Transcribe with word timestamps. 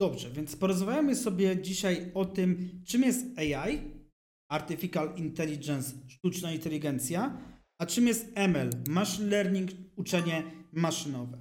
Dobrze, 0.00 0.30
więc 0.30 0.56
porozmawiamy 0.56 1.16
sobie 1.16 1.62
dzisiaj 1.62 2.10
o 2.14 2.24
tym, 2.24 2.80
czym 2.86 3.02
jest 3.02 3.38
AI, 3.38 3.80
Artificial 4.50 5.16
Intelligence, 5.16 5.92
sztuczna 6.08 6.52
inteligencja, 6.52 7.40
a 7.78 7.86
czym 7.86 8.06
jest 8.06 8.32
ML, 8.34 8.70
Machine 8.88 9.28
Learning, 9.28 9.70
uczenie 9.96 10.42
maszynowe. 10.72 11.38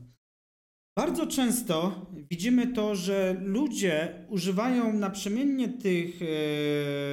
Bardzo 0.97 1.27
często 1.27 2.05
widzimy 2.31 2.67
to, 2.67 2.95
że 2.95 3.35
ludzie 3.41 4.25
używają 4.29 4.93
naprzemiennie 4.93 5.69
tych 5.69 6.21
e, 6.21 6.25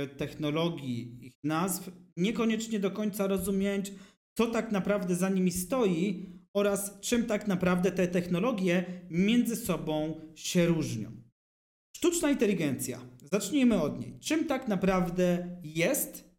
technologii, 0.06 1.18
ich 1.26 1.34
nazw, 1.44 1.90
niekoniecznie 2.16 2.80
do 2.80 2.90
końca 2.90 3.26
rozumiejąc, 3.26 3.92
co 4.38 4.46
tak 4.46 4.72
naprawdę 4.72 5.14
za 5.14 5.28
nimi 5.28 5.52
stoi 5.52 6.26
oraz 6.54 7.00
czym 7.00 7.26
tak 7.26 7.46
naprawdę 7.48 7.92
te 7.92 8.08
technologie 8.08 8.84
między 9.10 9.56
sobą 9.56 10.20
się 10.34 10.66
różnią. 10.66 11.25
Sztuczna 12.06 12.30
inteligencja. 12.30 13.00
Zacznijmy 13.32 13.82
od 13.82 14.00
niej. 14.00 14.18
Czym 14.20 14.44
tak 14.44 14.68
naprawdę 14.68 15.56
jest? 15.62 16.30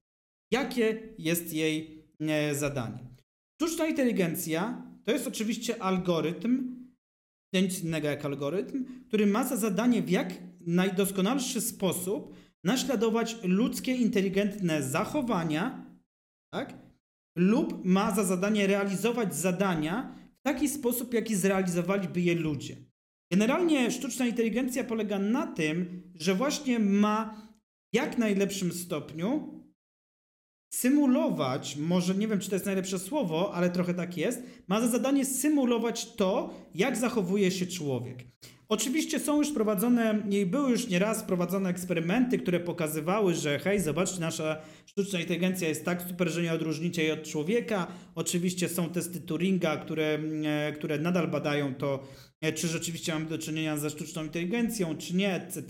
Jakie 0.52 1.14
jest 1.18 1.54
jej 1.54 2.04
e, 2.20 2.56
zadanie? 2.56 3.08
Sztuczna 3.56 3.88
inteligencja 3.88 4.86
to 5.04 5.12
jest 5.12 5.28
oczywiście 5.28 5.84
algorytm, 5.84 6.76
nic 7.54 7.84
innego 7.84 8.08
jak 8.08 8.26
algorytm, 8.26 8.86
który 9.08 9.26
ma 9.26 9.44
za 9.44 9.58
zadanie 9.58 10.02
w 10.02 10.10
jak 10.10 10.34
najdoskonalszy 10.62 11.62
sposób 11.62 12.36
naśladować 12.64 13.38
ludzkie 13.44 13.96
inteligentne 13.96 14.84
zachowania, 14.84 15.86
tak? 16.54 16.74
lub 17.38 17.86
ma 17.86 18.16
za 18.16 18.24
zadanie 18.24 18.68
realizować 18.68 19.36
zadania 19.36 20.16
w 20.40 20.42
taki 20.42 20.70
sposób, 20.70 21.14
jaki 21.14 21.36
zrealizowaliby 21.36 22.22
je 22.22 22.36
ludzie. 22.36 22.87
Generalnie 23.32 23.92
sztuczna 23.92 24.26
inteligencja 24.26 24.84
polega 24.84 25.20
na 25.20 25.48
tym, 25.48 26.04
że 26.16 26.36
właśnie 26.36 26.80
ma 26.80 27.48
w 27.92 27.96
jak 27.96 28.18
najlepszym 28.18 28.74
stopniu 28.74 29.58
symulować, 30.74 31.76
może 31.76 32.16
nie 32.16 32.28
wiem, 32.28 32.40
czy 32.40 32.50
to 32.50 32.56
jest 32.56 32.66
najlepsze 32.66 33.00
słowo, 33.00 33.54
ale 33.54 33.70
trochę 33.70 33.94
tak 33.94 34.18
jest, 34.18 34.44
ma 34.68 34.82
za 34.82 34.88
zadanie 34.88 35.26
symulować 35.26 36.16
to, 36.16 36.54
jak 36.76 36.98
zachowuje 36.98 37.52
się 37.52 37.68
człowiek. 37.68 38.24
Oczywiście 38.70 39.20
są 39.20 39.38
już 39.38 39.52
prowadzone, 39.52 40.24
i 40.30 40.46
były 40.46 40.72
już 40.72 40.88
nieraz 40.88 41.24
prowadzone 41.24 41.70
eksperymenty, 41.70 42.38
które 42.38 42.60
pokazywały, 42.60 43.36
że 43.36 43.60
hej, 43.60 43.80
zobaczcie, 43.80 44.20
nasza 44.20 44.58
sztuczna 44.86 45.20
inteligencja 45.20 45.68
jest 45.68 45.86
tak 45.86 46.02
super, 46.02 46.30
że 46.30 46.42
nie 46.42 46.54
odróżnicie 46.54 47.04
jej 47.04 47.12
od 47.12 47.24
człowieka. 47.24 47.88
Oczywiście 48.16 48.70
są 48.70 48.90
testy 48.90 49.22
Turinga, 49.22 49.78
które, 49.78 50.20
e, 50.46 50.72
które 50.72 51.00
nadal 51.00 51.28
badają 51.28 51.76
to, 51.76 52.08
e, 52.42 52.54
czy 52.54 52.68
rzeczywiście 52.68 53.14
mamy 53.14 53.26
do 53.26 53.38
czynienia 53.38 53.78
ze 53.78 53.90
sztuczną 53.90 54.24
inteligencją, 54.24 54.98
czy 54.98 55.16
nie, 55.16 55.36
etc. 55.36 55.64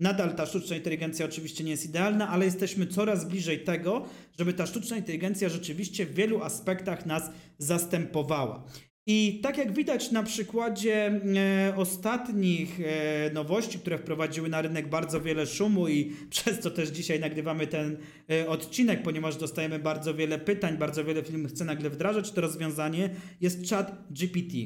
Nadal 0.00 0.34
ta 0.34 0.46
sztuczna 0.46 0.76
inteligencja 0.76 1.26
oczywiście 1.26 1.64
nie 1.64 1.70
jest 1.70 1.84
idealna, 1.84 2.28
ale 2.28 2.44
jesteśmy 2.44 2.86
coraz 2.86 3.28
bliżej 3.28 3.64
tego, 3.64 4.04
żeby 4.38 4.52
ta 4.52 4.66
sztuczna 4.66 4.96
inteligencja 4.96 5.48
rzeczywiście 5.48 6.06
w 6.06 6.14
wielu 6.14 6.42
aspektach 6.42 7.06
nas 7.06 7.30
zastępowała. 7.58 8.64
I 9.06 9.40
tak 9.42 9.58
jak 9.58 9.72
widać 9.72 10.10
na 10.10 10.22
przykładzie 10.22 11.20
e, 11.36 11.76
ostatnich 11.76 12.80
e, 12.80 13.30
nowości, 13.32 13.78
które 13.78 13.98
wprowadziły 13.98 14.48
na 14.48 14.62
rynek 14.62 14.88
bardzo 14.88 15.20
wiele 15.20 15.46
szumu 15.46 15.88
i 15.88 16.12
przez 16.30 16.60
to 16.60 16.70
też 16.70 16.88
dzisiaj 16.88 17.20
nagrywamy 17.20 17.66
ten 17.66 17.96
e, 18.30 18.48
odcinek, 18.48 19.02
ponieważ 19.02 19.36
dostajemy 19.36 19.78
bardzo 19.78 20.14
wiele 20.14 20.38
pytań, 20.38 20.78
bardzo 20.78 21.04
wiele 21.04 21.22
firm 21.22 21.48
chce 21.48 21.64
nagle 21.64 21.90
wdrażać 21.90 22.32
to 22.32 22.40
rozwiązanie, 22.40 23.10
jest 23.40 23.70
chat 23.70 24.04
GPT. 24.10 24.56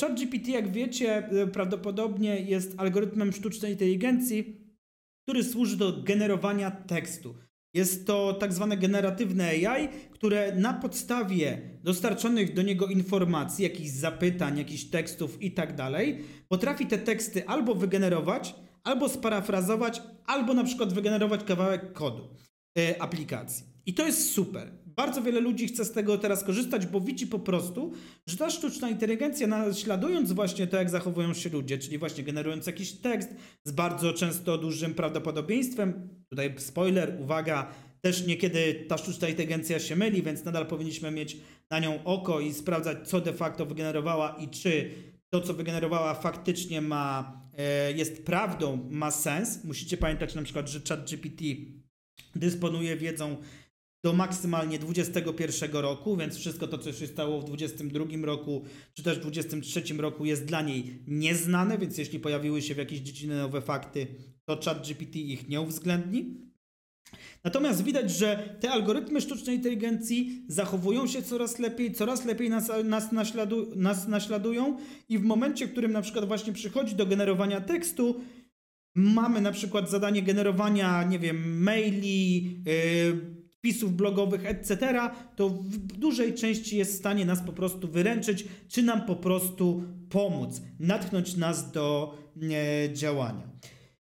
Chat 0.00 0.20
GPT, 0.20 0.50
jak 0.50 0.72
wiecie, 0.72 1.28
prawdopodobnie 1.52 2.40
jest 2.40 2.74
algorytmem 2.76 3.32
sztucznej 3.32 3.72
inteligencji, 3.72 4.60
który 5.22 5.44
służy 5.44 5.76
do 5.76 6.02
generowania 6.02 6.70
tekstu. 6.70 7.34
Jest 7.74 8.06
to 8.06 8.34
tak 8.34 8.52
zwane 8.52 8.76
generatywne 8.76 9.48
AI, 9.48 9.88
które 10.10 10.54
na 10.54 10.72
podstawie 10.72 11.60
dostarczonych 11.82 12.54
do 12.54 12.62
niego 12.62 12.86
informacji, 12.86 13.62
jakichś 13.62 13.90
zapytań, 13.90 14.58
jakichś 14.58 14.84
tekstów 14.84 15.42
i 15.42 15.52
tak 15.52 15.76
dalej, 15.76 16.24
potrafi 16.48 16.86
te 16.86 16.98
teksty 16.98 17.48
albo 17.48 17.74
wygenerować, 17.74 18.54
albo 18.84 19.08
sparafrazować, 19.08 20.02
albo 20.26 20.54
na 20.54 20.64
przykład 20.64 20.92
wygenerować 20.92 21.44
kawałek 21.44 21.92
kodu 21.92 22.28
e, 22.78 23.02
aplikacji. 23.02 23.66
I 23.86 23.94
to 23.94 24.06
jest 24.06 24.30
super. 24.30 24.72
Bardzo 24.86 25.22
wiele 25.22 25.40
ludzi 25.40 25.68
chce 25.68 25.84
z 25.84 25.92
tego 25.92 26.18
teraz 26.18 26.44
korzystać, 26.44 26.86
bo 26.86 27.00
widzi 27.00 27.26
po 27.26 27.38
prostu, 27.38 27.92
że 28.26 28.36
ta 28.36 28.50
sztuczna 28.50 28.90
inteligencja, 28.90 29.46
naśladując 29.46 30.32
właśnie 30.32 30.66
to, 30.66 30.76
jak 30.76 30.90
zachowują 30.90 31.34
się 31.34 31.50
ludzie, 31.50 31.78
czyli 31.78 31.98
właśnie 31.98 32.24
generując 32.24 32.66
jakiś 32.66 32.92
tekst 32.92 33.28
z 33.64 33.72
bardzo 33.72 34.12
często 34.12 34.58
dużym 34.58 34.94
prawdopodobieństwem, 34.94 36.08
tutaj 36.28 36.54
spoiler, 36.58 37.16
uwaga, 37.20 37.72
też 38.00 38.26
niekiedy 38.26 38.84
ta 38.88 38.98
sztuczna 38.98 39.28
inteligencja 39.28 39.78
się 39.78 39.96
myli, 39.96 40.22
więc 40.22 40.44
nadal 40.44 40.66
powinniśmy 40.66 41.10
mieć 41.10 41.36
na 41.70 41.78
nią 41.78 42.04
oko 42.04 42.40
i 42.40 42.52
sprawdzać, 42.52 43.08
co 43.08 43.20
de 43.20 43.32
facto 43.32 43.66
wygenerowała 43.66 44.36
i 44.40 44.48
czy 44.48 44.90
to, 45.30 45.40
co 45.40 45.54
wygenerowała, 45.54 46.14
faktycznie 46.14 46.80
ma, 46.80 47.40
e, 47.58 47.92
jest 47.92 48.24
prawdą, 48.24 48.88
ma 48.90 49.10
sens. 49.10 49.64
Musicie 49.64 49.96
pamiętać 49.96 50.34
na 50.34 50.42
przykład, 50.42 50.68
że 50.68 50.80
ChatGPT 50.88 51.44
dysponuje 52.34 52.96
wiedzą 52.96 53.36
do 54.04 54.12
maksymalnie 54.12 54.78
21 54.78 55.72
roku, 55.72 56.16
więc 56.16 56.36
wszystko 56.36 56.66
to, 56.66 56.78
co 56.78 56.92
się 56.92 57.06
stało 57.06 57.40
w 57.40 57.44
22 57.44 58.04
roku, 58.22 58.64
czy 58.94 59.02
też 59.02 59.18
w 59.18 59.20
23 59.20 59.82
roku 59.94 60.24
jest 60.24 60.44
dla 60.44 60.62
niej 60.62 61.02
nieznane, 61.06 61.78
więc 61.78 61.98
jeśli 61.98 62.20
pojawiły 62.20 62.62
się 62.62 62.74
w 62.74 62.78
jakiejś 62.78 63.00
dziedzinie 63.00 63.34
nowe 63.34 63.60
fakty, 63.60 64.06
to 64.44 64.60
ChatGPT 64.64 65.16
ich 65.16 65.48
nie 65.48 65.60
uwzględni. 65.60 66.50
Natomiast 67.44 67.84
widać, 67.84 68.10
że 68.10 68.56
te 68.60 68.70
algorytmy 68.70 69.20
sztucznej 69.20 69.56
inteligencji 69.56 70.44
zachowują 70.48 71.06
się 71.06 71.22
coraz 71.22 71.58
lepiej, 71.58 71.92
coraz 71.92 72.24
lepiej 72.24 72.50
nas, 72.50 72.70
nas, 72.84 73.12
naśladu, 73.12 73.72
nas 73.76 74.08
naśladują 74.08 74.76
i 75.08 75.18
w 75.18 75.22
momencie, 75.22 75.66
w 75.66 75.72
którym 75.72 75.92
na 75.92 76.02
przykład 76.02 76.24
właśnie 76.24 76.52
przychodzi 76.52 76.94
do 76.94 77.06
generowania 77.06 77.60
tekstu, 77.60 78.20
mamy 78.94 79.40
na 79.40 79.52
przykład 79.52 79.90
zadanie 79.90 80.22
generowania, 80.22 81.02
nie 81.02 81.18
wiem, 81.18 81.62
maili, 81.62 82.44
yy, 82.66 83.39
wpisów 83.60 83.96
blogowych, 83.96 84.46
etc., 84.46 85.00
to 85.36 85.48
w 85.48 85.76
dużej 85.76 86.34
części 86.34 86.76
jest 86.76 86.92
w 86.92 86.98
stanie 86.98 87.24
nas 87.24 87.42
po 87.42 87.52
prostu 87.52 87.88
wyręczyć, 87.88 88.44
czy 88.68 88.82
nam 88.82 89.06
po 89.06 89.16
prostu 89.16 89.82
pomóc, 90.08 90.62
natchnąć 90.78 91.36
nas 91.36 91.72
do 91.72 92.14
e, 92.42 92.94
działania. 92.94 93.50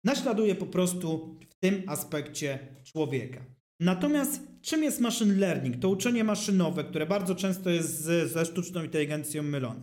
Naśladuje 0.03 0.55
po 0.55 0.65
prostu 0.65 1.39
w 1.49 1.55
tym 1.55 1.83
aspekcie 1.87 2.59
człowieka. 2.83 3.45
Natomiast 3.79 4.41
czym 4.61 4.83
jest 4.83 5.01
machine 5.01 5.35
learning? 5.35 5.77
To 5.77 5.89
uczenie 5.89 6.23
maszynowe, 6.23 6.83
które 6.83 7.05
bardzo 7.05 7.35
często 7.35 7.69
jest 7.69 8.01
z, 8.01 8.31
ze 8.31 8.45
sztuczną 8.45 8.83
inteligencją 8.83 9.43
mylone. 9.43 9.81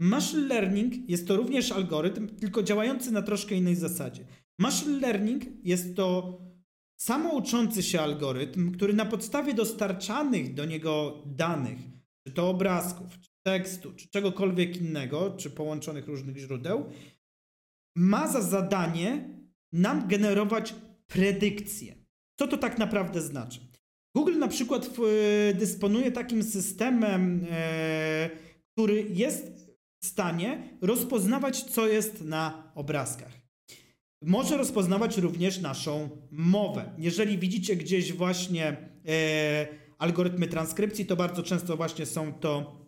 Machine 0.00 0.46
learning 0.46 1.10
jest 1.10 1.28
to 1.28 1.36
również 1.36 1.72
algorytm, 1.72 2.28
tylko 2.28 2.62
działający 2.62 3.12
na 3.12 3.22
troszkę 3.22 3.54
innej 3.54 3.76
zasadzie. 3.76 4.24
Machine 4.58 5.00
learning 5.00 5.44
jest 5.64 5.96
to 5.96 6.38
samouczący 7.00 7.82
się 7.82 8.00
algorytm, 8.00 8.72
który 8.72 8.92
na 8.92 9.04
podstawie 9.06 9.54
dostarczanych 9.54 10.54
do 10.54 10.64
niego 10.64 11.22
danych, 11.26 11.78
czy 12.26 12.32
to 12.32 12.50
obrazków, 12.50 13.20
czy 13.20 13.30
tekstu, 13.42 13.92
czy 13.94 14.08
czegokolwiek 14.08 14.76
innego, 14.76 15.34
czy 15.36 15.50
połączonych 15.50 16.06
różnych 16.06 16.36
źródeł, 16.36 16.92
ma 17.96 18.28
za 18.28 18.42
zadanie 18.42 19.38
nam 19.72 20.08
generować 20.08 20.74
predykcje. 21.06 21.94
Co 22.38 22.48
to 22.48 22.58
tak 22.58 22.78
naprawdę 22.78 23.20
znaczy? 23.20 23.60
Google 24.16 24.38
na 24.38 24.48
przykład 24.48 24.90
dysponuje 25.54 26.12
takim 26.12 26.42
systemem, 26.42 27.46
e, 27.50 28.30
który 28.72 29.06
jest 29.10 29.68
w 30.02 30.06
stanie 30.06 30.78
rozpoznawać, 30.80 31.62
co 31.62 31.86
jest 31.86 32.24
na 32.24 32.72
obrazkach. 32.74 33.37
Może 34.22 34.56
rozpoznawać 34.56 35.18
również 35.18 35.60
naszą 35.60 36.08
mowę. 36.30 36.92
Jeżeli 36.98 37.38
widzicie 37.38 37.76
gdzieś 37.76 38.12
właśnie 38.12 38.76
e, 39.08 39.68
algorytmy 39.98 40.46
transkrypcji, 40.46 41.06
to 41.06 41.16
bardzo 41.16 41.42
często 41.42 41.76
właśnie 41.76 42.06
są 42.06 42.32
to 42.32 42.80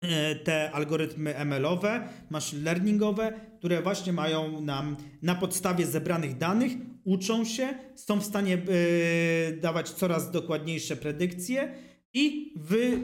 e, 0.00 0.34
te 0.34 0.70
algorytmy 0.70 1.34
ML-owe, 1.34 2.08
machine 2.30 2.62
learningowe, 2.62 3.40
które 3.58 3.82
właśnie 3.82 4.12
mają 4.12 4.60
nam 4.60 4.96
na 5.22 5.34
podstawie 5.34 5.86
zebranych 5.86 6.38
danych, 6.38 6.72
uczą 7.04 7.44
się, 7.44 7.78
są 7.94 8.20
w 8.20 8.24
stanie 8.24 8.54
e, 8.54 9.52
dawać 9.52 9.90
coraz 9.90 10.30
dokładniejsze 10.30 10.96
predykcje 10.96 11.74
i 12.14 12.54
wy, 12.56 13.00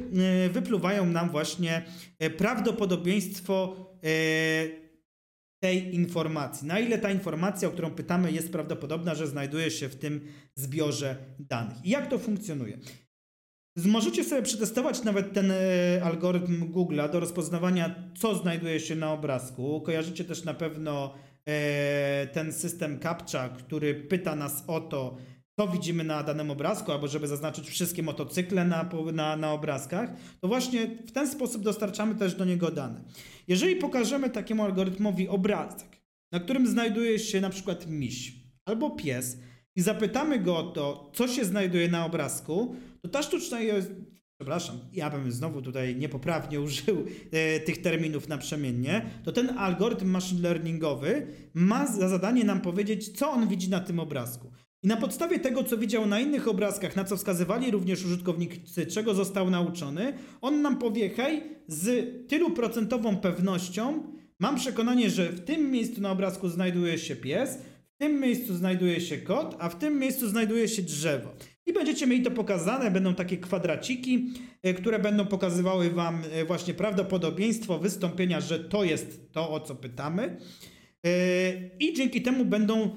e, 0.47 0.49
wypluwają 0.49 1.07
nam 1.07 1.31
właśnie 1.31 1.83
e, 2.19 2.31
prawdopodobieństwo 2.31 3.77
e, 4.05 4.84
tej 5.65 5.95
informacji. 5.95 6.67
Na 6.67 6.79
ile 6.79 6.99
ta 6.99 7.11
informacja, 7.11 7.69
o 7.69 7.71
którą 7.71 7.91
pytamy, 7.91 8.33
jest 8.33 8.53
prawdopodobna, 8.53 9.15
że 9.15 9.27
znajduje 9.27 9.71
się 9.71 9.89
w 9.89 9.97
tym 9.97 10.21
zbiorze 10.55 11.17
danych. 11.39 11.85
I 11.85 11.91
jak 11.91 12.11
to 12.11 12.19
funkcjonuje? 12.19 12.79
Możecie 13.77 14.25
sobie 14.25 14.43
przetestować 14.43 15.05
nawet 15.05 15.33
ten 15.33 15.51
e, 15.51 15.57
algorytm 16.03 16.73
Google'a 16.73 17.11
do 17.11 17.21
rozpoznawania, 17.21 17.95
co 18.17 18.35
znajduje 18.35 18.81
się 18.81 18.97
na 18.97 19.13
obrazku. 19.13 19.81
Kojarzycie 19.81 20.25
też 20.25 20.45
na 20.45 20.55
pewno 20.55 21.15
e, 21.47 22.27
ten 22.27 22.53
system 22.53 22.99
CAPTCHA, 22.99 23.49
który 23.49 23.95
pyta 23.95 24.37
nas 24.37 24.65
o 24.67 24.81
to, 24.81 25.17
co 25.61 25.69
widzimy 25.69 26.05
na 26.05 26.23
danym 26.23 26.51
obrazku, 26.51 26.93
albo 26.93 27.09
żeby 27.09 27.29
zaznaczyć 27.29 27.71
wszystkie 27.71 28.03
motocykle 28.03 28.65
na, 28.65 28.91
na, 29.13 29.37
na 29.37 29.53
obrazkach, 29.53 30.11
to 30.41 30.49
właśnie 30.49 30.87
w 31.07 31.13
ten 31.13 31.29
sposób 31.29 31.63
dostarczamy 31.63 32.15
też 32.15 32.35
do 32.35 32.45
niego 32.45 32.71
dane. 32.71 33.01
Jeżeli 33.49 33.77
pokażemy 33.77 34.31
takiemu 34.31 34.63
algorytmowi 34.63 35.29
obrazek, 35.29 35.89
na 36.33 36.41
którym 36.41 36.67
znajduje 36.67 37.19
się 37.19 37.41
na 37.41 37.51
przykład 37.51 37.87
miś 37.87 38.35
albo 38.65 38.91
pies 38.91 39.39
i 39.77 39.81
zapytamy 39.81 40.39
go 40.39 40.57
o 40.57 40.63
to, 40.63 41.11
co 41.15 41.29
się 41.29 41.45
znajduje 41.45 41.89
na 41.89 42.07
obrazku, 42.07 42.77
to 43.03 43.09
ta 43.09 43.23
sztuczna 43.23 43.59
przepraszam, 44.39 44.79
ja 44.93 45.11
bym 45.11 45.33
znowu 45.33 45.63
tutaj 45.63 45.97
niepoprawnie 45.97 46.61
użył 46.61 47.05
e, 47.33 47.61
tych 47.61 47.83
terminów 47.83 48.29
naprzemiennie, 48.29 49.11
to 49.25 49.33
ten 49.33 49.59
algorytm 49.59 50.11
machine 50.11 50.41
learningowy 50.41 51.27
ma 51.55 51.87
za 51.87 52.09
zadanie 52.09 52.45
nam 52.45 52.61
powiedzieć, 52.61 53.09
co 53.19 53.31
on 53.31 53.49
widzi 53.49 53.71
na 53.71 53.81
tym 53.81 54.01
obrazku. 54.01 54.53
I 54.85 54.87
na 54.89 54.97
podstawie 54.97 55.39
tego, 55.39 55.65
co 55.65 55.79
widział 55.79 56.07
na 56.07 56.21
innych 56.21 56.49
obrazkach, 56.49 56.97
na 56.97 57.05
co 57.05 57.17
wskazywali 57.17 57.71
również 57.71 58.05
użytkownicy, 58.05 58.87
czego 58.87 59.15
został 59.15 59.51
nauczony, 59.51 60.13
on 60.41 60.63
nam 60.63 60.79
powie, 60.79 61.09
hej, 61.09 61.43
z 61.69 62.09
tylu 62.29 62.51
procentową 62.51 63.17
pewnością 63.17 64.03
mam 64.39 64.57
przekonanie, 64.57 65.11
że 65.11 65.29
w 65.29 65.45
tym 65.45 65.71
miejscu 65.71 66.01
na 66.01 66.11
obrazku 66.11 66.49
znajduje 66.49 66.99
się 66.99 67.17
pies, 67.17 67.59
w 67.95 67.97
tym 67.99 68.21
miejscu 68.21 68.55
znajduje 68.55 69.01
się 69.01 69.19
kot, 69.19 69.57
a 69.59 69.69
w 69.69 69.79
tym 69.79 69.99
miejscu 69.99 70.29
znajduje 70.29 70.69
się 70.69 70.83
drzewo. 70.83 71.29
I 71.67 71.73
będziecie 71.73 72.07
mieli 72.07 72.23
to 72.23 72.31
pokazane, 72.31 72.91
będą 72.91 73.15
takie 73.15 73.37
kwadraciki, 73.37 74.33
e, 74.63 74.75
które 74.75 74.99
będą 74.99 75.27
pokazywały 75.27 75.91
Wam 75.91 76.23
e, 76.33 76.45
właśnie 76.45 76.75
prawdopodobieństwo 76.75 77.79
wystąpienia, 77.79 78.41
że 78.41 78.61
to 78.61 78.85
jest 78.85 79.33
to, 79.33 79.51
o 79.51 79.61
co 79.61 79.75
pytamy. 79.75 80.37
E, 81.05 81.11
I 81.81 81.95
dzięki 81.95 82.23
temu 82.23 82.45
będą 82.45 82.91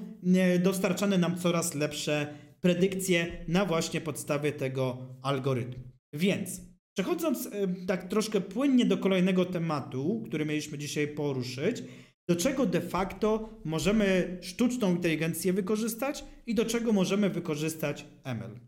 dostarczane 0.62 1.18
nam 1.18 1.38
coraz 1.38 1.74
lepsze 1.74 2.34
predykcje 2.60 3.44
na 3.48 3.64
właśnie 3.64 4.00
podstawie 4.00 4.52
tego 4.52 4.98
algorytmu. 5.22 5.84
Więc 6.12 6.60
przechodząc 6.94 7.50
tak 7.86 8.08
troszkę 8.08 8.40
płynnie 8.40 8.84
do 8.84 8.98
kolejnego 8.98 9.44
tematu, 9.44 10.24
który 10.26 10.46
mieliśmy 10.46 10.78
dzisiaj 10.78 11.08
poruszyć, 11.08 11.82
do 12.28 12.36
czego 12.36 12.66
de 12.66 12.80
facto 12.80 13.48
możemy 13.64 14.38
sztuczną 14.42 14.90
inteligencję 14.90 15.52
wykorzystać 15.52 16.24
i 16.46 16.54
do 16.54 16.64
czego 16.64 16.92
możemy 16.92 17.30
wykorzystać 17.30 18.06
ML. 18.24 18.60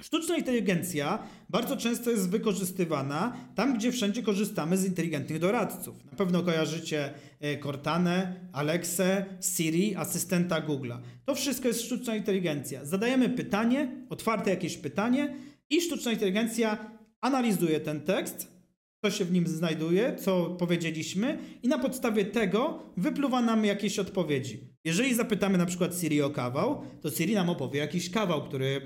Sztuczna 0.00 0.36
inteligencja 0.36 1.18
bardzo 1.48 1.76
często 1.76 2.10
jest 2.10 2.30
wykorzystywana 2.30 3.36
tam, 3.54 3.74
gdzie 3.74 3.92
wszędzie 3.92 4.22
korzystamy 4.22 4.76
z 4.76 4.84
inteligentnych 4.84 5.38
doradców. 5.38 6.04
Na 6.04 6.12
pewno 6.12 6.42
kojarzycie 6.42 7.14
e, 7.40 7.58
Cortanę, 7.58 8.40
Alexę, 8.52 9.24
Siri, 9.40 9.96
asystenta 9.96 10.60
Google'a. 10.60 10.98
To 11.24 11.34
wszystko 11.34 11.68
jest 11.68 11.82
sztuczna 11.82 12.16
inteligencja. 12.16 12.84
Zadajemy 12.84 13.28
pytanie, 13.28 14.06
otwarte 14.10 14.50
jakieś 14.50 14.76
pytanie 14.76 15.36
i 15.70 15.80
sztuczna 15.80 16.12
inteligencja 16.12 16.90
analizuje 17.20 17.80
ten 17.80 18.00
tekst, 18.00 18.56
co 19.04 19.10
się 19.10 19.24
w 19.24 19.32
nim 19.32 19.46
znajduje, 19.46 20.16
co 20.16 20.44
powiedzieliśmy 20.44 21.38
i 21.62 21.68
na 21.68 21.78
podstawie 21.78 22.24
tego 22.24 22.82
wypluwa 22.96 23.42
nam 23.42 23.64
jakieś 23.64 23.98
odpowiedzi. 23.98 24.76
Jeżeli 24.84 25.14
zapytamy 25.14 25.58
na 25.58 25.66
przykład 25.66 26.00
Siri 26.00 26.22
o 26.22 26.30
kawał, 26.30 26.82
to 27.00 27.10
Siri 27.10 27.34
nam 27.34 27.50
opowie 27.50 27.80
jakiś 27.80 28.10
kawał, 28.10 28.44
który 28.44 28.80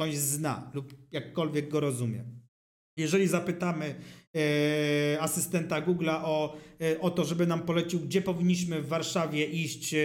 ktoś 0.00 0.16
zna 0.16 0.70
lub 0.74 0.94
jakkolwiek 1.12 1.68
go 1.68 1.80
rozumie. 1.80 2.24
Jeżeli 2.96 3.28
zapytamy 3.28 3.94
e, 4.36 5.20
asystenta 5.20 5.82
Google'a 5.82 6.20
o, 6.24 6.56
e, 6.80 7.00
o 7.00 7.10
to, 7.10 7.24
żeby 7.24 7.46
nam 7.46 7.62
polecił, 7.62 8.00
gdzie 8.00 8.22
powinniśmy 8.22 8.82
w 8.82 8.88
Warszawie 8.88 9.46
iść 9.46 9.94
e, 9.94 9.98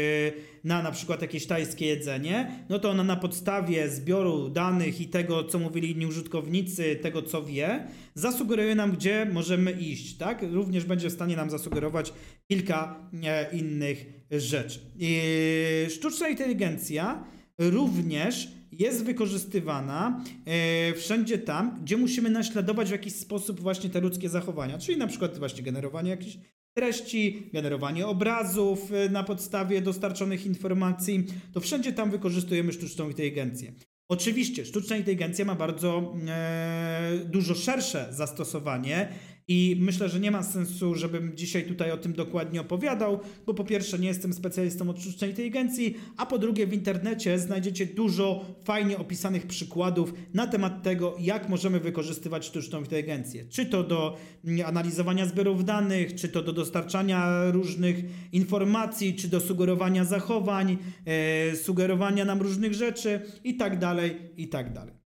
na 0.64 0.82
na 0.82 0.92
przykład 0.92 1.22
jakieś 1.22 1.46
tajskie 1.46 1.86
jedzenie, 1.86 2.66
no 2.70 2.80
to 2.80 2.90
ona 2.90 3.04
na 3.04 3.16
podstawie 3.16 3.90
zbioru 3.90 4.50
danych 4.50 5.02
i 5.02 5.08
tego, 5.08 5.44
co 5.44 5.60
mówili 5.60 5.92
inni 5.92 6.06
użytkownicy, 6.06 6.96
tego, 6.96 7.22
co 7.22 7.44
wie, 7.44 7.88
zasugeruje 8.14 8.76
nam, 8.76 8.92
gdzie 8.92 9.28
możemy 9.34 9.72
iść. 9.72 10.18
Tak? 10.18 10.46
Również 10.52 10.86
będzie 10.86 11.10
w 11.10 11.14
stanie 11.14 11.36
nam 11.36 11.50
zasugerować 11.50 12.14
kilka 12.48 13.10
e, 13.24 13.56
innych 13.58 14.06
rzeczy. 14.32 14.80
Sztuczna 15.90 16.30
inteligencja 16.30 17.24
również 17.58 18.48
jest 18.80 19.04
wykorzystywana 19.04 20.24
e, 20.46 20.94
wszędzie 20.94 21.38
tam, 21.38 21.80
gdzie 21.84 21.98
musimy 21.98 22.30
naśladować 22.30 22.88
w 22.88 22.92
jakiś 22.92 23.16
sposób 23.16 23.60
właśnie 23.60 23.90
te 23.90 24.02
ludzkie 24.02 24.30
zachowania, 24.30 24.78
czyli 24.78 24.98
na 24.98 25.08
przykład 25.08 25.38
właśnie 25.38 25.64
generowanie 25.64 26.10
jakichś 26.10 26.38
treści, 26.74 27.50
generowanie 27.54 28.08
obrazów 28.08 28.92
e, 28.94 29.10
na 29.10 29.24
podstawie 29.24 29.82
dostarczonych 29.82 30.46
informacji, 30.46 31.26
to 31.54 31.60
wszędzie 31.60 31.94
tam 31.94 32.12
wykorzystujemy 32.12 32.74
sztuczną 32.74 33.10
inteligencję. 33.10 33.74
Oczywiście 34.10 34.66
sztuczna 34.66 34.98
inteligencja 34.98 35.46
ma 35.46 35.56
bardzo 35.56 36.14
e, 36.28 37.20
dużo 37.26 37.56
szersze 37.56 38.08
zastosowanie 38.12 39.10
i 39.48 39.78
myślę, 39.80 40.10
że 40.10 40.20
nie 40.20 40.32
ma 40.32 40.44
sensu, 40.44 40.96
żebym 40.96 41.38
dzisiaj 41.38 41.64
tutaj 41.64 41.92
o 41.92 41.98
tym 41.98 42.14
dokładnie 42.14 42.62
opowiadał, 42.62 43.20
bo 43.46 43.54
po 43.54 43.64
pierwsze 43.64 44.00
nie 44.00 44.08
jestem 44.08 44.34
specjalistą 44.34 44.90
od 44.90 45.02
sztucznej 45.02 45.30
inteligencji, 45.30 45.96
a 46.18 46.26
po 46.26 46.38
drugie 46.38 46.68
w 46.68 46.74
internecie 46.74 47.40
znajdziecie 47.40 47.86
dużo 47.86 48.46
fajnie 48.64 48.98
opisanych 48.98 49.48
przykładów 49.48 50.14
na 50.34 50.48
temat 50.48 50.84
tego, 50.84 51.16
jak 51.20 51.50
możemy 51.50 51.80
wykorzystywać 51.80 52.46
sztuczną 52.46 52.80
inteligencję. 52.80 53.46
Czy 53.46 53.66
to 53.66 53.84
do 53.84 54.18
mm, 54.46 54.66
analizowania 54.66 55.26
zbiorów 55.26 55.66
danych, 55.66 56.16
czy 56.16 56.30
to 56.30 56.42
do 56.42 56.54
dostarczania 56.54 57.52
różnych 57.52 58.04
informacji, 58.32 59.16
czy 59.16 59.28
do 59.28 59.40
sugerowania 59.40 60.06
zachowań, 60.06 60.78
e, 61.06 61.56
sugerowania 61.56 62.26
nam 62.26 62.42
różnych 62.42 62.74
rzeczy 62.74 63.22
i 63.44 63.58
tak 63.58 63.80
dalej, 63.80 64.18
i 64.38 64.48
tak 64.48 64.74
dalej. 64.74 65.05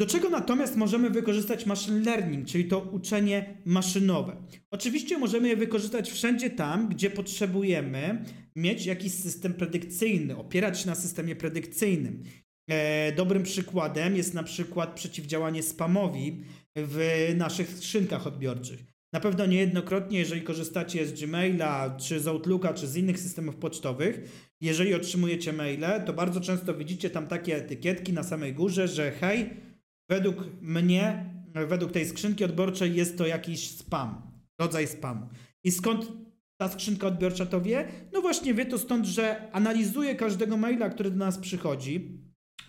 Do 0.00 0.06
czego 0.06 0.30
natomiast 0.30 0.76
możemy 0.76 1.10
wykorzystać 1.10 1.66
machine 1.66 2.02
learning, 2.02 2.46
czyli 2.46 2.64
to 2.64 2.78
uczenie 2.78 3.56
maszynowe? 3.64 4.36
Oczywiście 4.70 5.18
możemy 5.18 5.48
je 5.48 5.56
wykorzystać 5.56 6.10
wszędzie 6.10 6.50
tam, 6.50 6.88
gdzie 6.88 7.10
potrzebujemy 7.10 8.24
mieć 8.56 8.86
jakiś 8.86 9.14
system 9.14 9.54
predykcyjny, 9.54 10.36
opierać 10.36 10.80
się 10.80 10.86
na 10.86 10.94
systemie 10.94 11.36
predykcyjnym. 11.36 12.22
E, 12.70 13.12
dobrym 13.12 13.42
przykładem 13.42 14.16
jest 14.16 14.34
na 14.34 14.42
przykład 14.42 14.94
przeciwdziałanie 14.94 15.62
spamowi 15.62 16.44
w 16.76 17.28
naszych 17.36 17.68
skrzynkach 17.70 18.26
odbiorczych. 18.26 18.84
Na 19.12 19.20
pewno 19.20 19.46
niejednokrotnie, 19.46 20.18
jeżeli 20.18 20.42
korzystacie 20.42 21.06
z 21.06 21.12
Gmaila, 21.12 21.96
czy 21.96 22.20
z 22.20 22.28
Outlooka, 22.28 22.74
czy 22.74 22.86
z 22.86 22.96
innych 22.96 23.20
systemów 23.20 23.56
pocztowych, 23.56 24.20
jeżeli 24.60 24.94
otrzymujecie 24.94 25.52
maile, 25.52 26.02
to 26.06 26.12
bardzo 26.12 26.40
często 26.40 26.74
widzicie 26.74 27.10
tam 27.10 27.26
takie 27.26 27.56
etykietki 27.56 28.12
na 28.12 28.22
samej 28.22 28.54
górze, 28.54 28.88
że 28.88 29.10
hej, 29.10 29.50
Według 30.10 30.36
mnie, 30.60 31.24
według 31.68 31.92
tej 31.92 32.06
skrzynki 32.06 32.44
odbiorczej 32.44 32.94
jest 32.94 33.18
to 33.18 33.26
jakiś 33.26 33.70
spam, 33.70 34.22
rodzaj 34.58 34.86
spamu. 34.86 35.28
I 35.64 35.70
skąd 35.70 36.12
ta 36.56 36.68
skrzynka 36.68 37.06
odbiorcza 37.06 37.46
to 37.46 37.60
wie? 37.60 37.88
No 38.12 38.20
właśnie 38.20 38.54
wie 38.54 38.66
to 38.66 38.78
stąd, 38.78 39.06
że 39.06 39.52
analizuje 39.52 40.14
każdego 40.14 40.56
maila, 40.56 40.88
który 40.88 41.10
do 41.10 41.16
nas 41.16 41.38
przychodzi, 41.38 42.20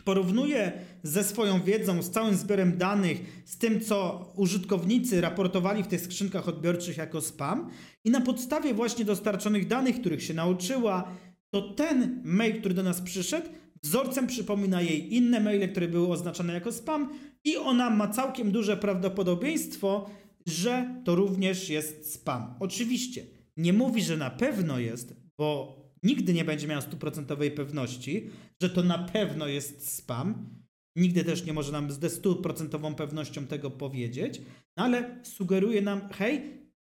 porównuje 0.04 0.72
ze 1.04 1.24
swoją 1.24 1.62
wiedzą, 1.62 2.02
z 2.02 2.12
całym 2.12 2.36
zbiorem 2.36 2.78
danych, 2.78 3.44
z 3.46 3.58
tym, 3.58 3.82
co 3.82 4.28
użytkownicy 4.36 5.22
raportowali 5.22 5.84
w 5.84 5.88
tych 5.88 6.02
skrzynkach 6.02 6.48
odbiorczych 6.48 6.98
jako 6.98 7.22
spam 7.22 7.70
i 8.06 8.12
na 8.12 8.22
podstawie 8.22 8.74
właśnie 8.74 9.06
dostarczonych 9.06 9.68
danych, 9.68 10.00
których 10.00 10.24
się 10.24 10.34
nauczyła, 10.34 11.12
to 11.50 11.62
ten 11.62 12.22
mail, 12.24 12.60
który 12.60 12.74
do 12.74 12.84
nas 12.84 13.02
przyszedł, 13.02 13.48
wzorcem 13.84 14.28
przypomina 14.28 14.82
jej 14.82 15.14
inne 15.16 15.40
maile, 15.40 15.72
które 15.72 15.88
były 15.88 16.08
oznaczone 16.08 16.54
jako 16.54 16.72
spam 16.72 17.14
i 17.44 17.58
ona 17.58 17.90
ma 17.90 18.08
całkiem 18.08 18.52
duże 18.52 18.78
prawdopodobieństwo, 18.78 20.10
że 20.46 21.02
to 21.06 21.16
również 21.16 21.70
jest 21.70 22.14
spam. 22.14 22.56
Oczywiście 22.60 23.26
nie 23.58 23.74
mówi, 23.74 24.04
że 24.04 24.18
na 24.18 24.30
pewno 24.30 24.80
jest, 24.80 25.16
bo 25.38 25.78
nigdy 26.04 26.34
nie 26.34 26.46
będzie 26.46 26.68
miała 26.68 26.82
stuprocentowej 26.82 27.52
pewności, 27.52 28.30
że 28.62 28.70
to 28.70 28.84
na 28.84 28.98
pewno 28.98 29.48
jest 29.48 29.96
spam. 29.96 30.50
Nigdy 30.96 31.24
też 31.24 31.46
nie 31.46 31.54
może 31.54 31.72
nam 31.72 31.92
ze 31.92 32.10
stuprocentową 32.10 32.96
pewnością 32.96 33.48
tego 33.48 33.72
powiedzieć, 33.72 34.42
no 34.78 34.84
ale 34.84 35.20
sugeruje 35.24 35.82
nam, 35.82 36.10
hej, 36.12 36.42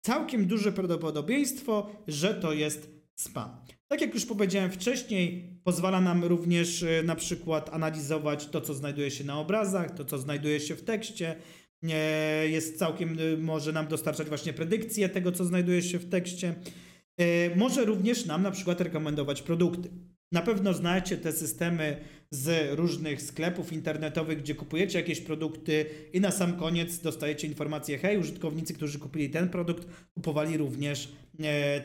całkiem 0.04 0.46
duże 0.46 0.72
prawdopodobieństwo, 0.72 1.90
że 2.08 2.34
to 2.34 2.52
jest 2.52 2.90
spam. 3.14 3.50
Tak 3.88 4.00
jak 4.00 4.14
już 4.14 4.26
powiedziałem 4.26 4.70
wcześniej, 4.70 5.50
pozwala 5.64 6.00
nam 6.00 6.24
również 6.24 6.82
e, 6.82 7.02
na 7.02 7.16
przykład 7.16 7.74
analizować 7.74 8.46
to, 8.46 8.60
co 8.60 8.74
znajduje 8.74 9.10
się 9.10 9.24
na 9.24 9.38
obrazach, 9.38 9.90
to, 9.94 10.04
co 10.04 10.18
znajduje 10.18 10.60
się 10.60 10.74
w 10.74 10.84
tekście. 10.84 11.36
Jest 12.46 12.78
całkiem, 12.78 13.18
e, 13.18 13.36
może 13.36 13.72
nam 13.72 13.88
dostarczać 13.88 14.28
właśnie 14.28 14.52
predykcje 14.52 15.08
tego, 15.08 15.32
co 15.32 15.44
znajduje 15.44 15.82
się 15.82 15.98
w 15.98 16.08
tekście. 16.08 16.54
Może 17.56 17.84
również 17.84 18.26
nam 18.26 18.42
na 18.42 18.50
przykład 18.50 18.80
rekomendować 18.80 19.42
produkty. 19.42 19.90
Na 20.32 20.42
pewno 20.42 20.74
znacie 20.74 21.16
te 21.16 21.32
systemy 21.32 21.96
z 22.30 22.78
różnych 22.78 23.22
sklepów 23.22 23.72
internetowych, 23.72 24.38
gdzie 24.38 24.54
kupujecie 24.54 24.98
jakieś 24.98 25.20
produkty 25.20 25.86
i 26.12 26.20
na 26.20 26.30
sam 26.30 26.56
koniec 26.56 26.98
dostajecie 26.98 27.46
informację, 27.46 27.98
hej, 27.98 28.18
użytkownicy, 28.18 28.74
którzy 28.74 28.98
kupili 28.98 29.30
ten 29.30 29.48
produkt, 29.48 29.86
kupowali 30.14 30.56
również 30.56 31.12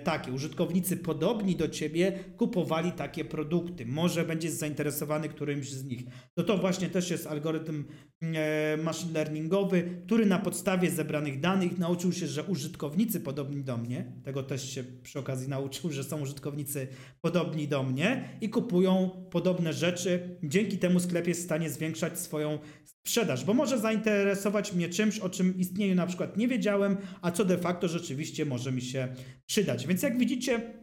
takie. 0.03 0.31
Użytkownicy 0.31 0.97
podobni 0.97 1.55
do 1.55 1.67
ciebie 1.67 2.11
kupowali 2.37 2.91
takie 2.91 3.25
produkty. 3.25 3.85
Może 3.85 4.23
będziesz 4.23 4.51
zainteresowany 4.51 5.29
którymś 5.29 5.71
z 5.71 5.85
nich. 5.85 6.03
No 6.37 6.43
to 6.43 6.57
właśnie 6.57 6.89
też 6.89 7.11
jest 7.11 7.27
algorytm 7.27 7.83
e, 8.21 8.77
machine 8.83 9.13
learningowy, 9.13 10.01
który 10.05 10.25
na 10.25 10.39
podstawie 10.39 10.91
zebranych 10.91 11.39
danych 11.39 11.77
nauczył 11.77 12.11
się, 12.11 12.27
że 12.27 12.43
użytkownicy 12.43 13.19
podobni 13.19 13.63
do 13.63 13.77
mnie, 13.77 14.11
tego 14.23 14.43
też 14.43 14.69
się 14.69 14.83
przy 14.83 15.19
okazji 15.19 15.49
nauczył, 15.49 15.91
że 15.91 16.03
są 16.03 16.21
użytkownicy 16.21 16.87
podobni 17.21 17.67
do 17.67 17.83
mnie 17.83 18.29
i 18.41 18.49
kupują 18.49 19.09
podobne 19.31 19.73
rzeczy. 19.73 20.37
Dzięki 20.43 20.77
temu 20.77 20.99
sklep 20.99 21.27
jest 21.27 21.41
w 21.41 21.45
stanie 21.45 21.69
zwiększać 21.69 22.19
swoją 22.19 22.59
sprzedaż, 23.07 23.45
bo 23.45 23.53
może 23.53 23.79
zainteresować 23.79 24.73
mnie 24.73 24.89
czymś, 24.89 25.19
o 25.19 25.29
czym 25.29 25.57
istnieniu 25.57 25.95
na 25.95 26.07
przykład 26.07 26.37
nie 26.37 26.47
wiedziałem, 26.47 26.97
a 27.21 27.31
co 27.31 27.45
de 27.45 27.57
facto 27.57 27.87
rzeczywiście 27.87 28.45
może 28.45 28.71
mi 28.71 28.81
się 28.81 29.15
przydać. 29.45 29.87
Więc 29.87 30.01
jak 30.03 30.17
widzicie, 30.17 30.81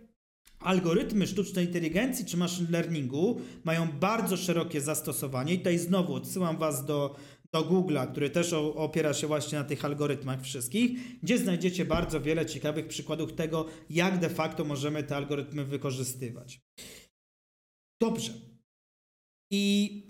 Algorytmy 0.59 1.27
sztucznej 1.27 1.67
inteligencji 1.67 2.25
czy 2.25 2.37
machine 2.37 2.71
learningu 2.71 3.41
mają 3.65 3.89
bardzo 3.93 4.37
szerokie 4.37 4.81
zastosowanie 4.81 5.55
i 5.55 5.59
tutaj 5.59 5.79
znowu 5.79 6.15
odsyłam 6.15 6.59
Was 6.59 6.87
do, 6.87 7.17
do 7.53 7.65
Google'a, 7.65 8.11
który 8.11 8.31
też 8.31 8.53
opiera 8.53 9.15
się 9.15 9.27
właśnie 9.27 9.59
na 9.59 9.65
tych 9.65 9.85
algorytmach 9.85 10.43
wszystkich, 10.43 11.21
gdzie 11.23 11.39
znajdziecie 11.39 11.85
bardzo 11.85 12.21
wiele 12.21 12.47
ciekawych 12.47 12.89
przykładów 12.89 13.33
tego, 13.33 13.67
jak 13.91 14.19
de 14.19 14.29
facto 14.29 14.65
możemy 14.65 15.03
te 15.03 15.17
algorytmy 15.17 15.65
wykorzystywać. 15.65 16.61
Dobrze. 18.01 18.33
I 19.51 20.03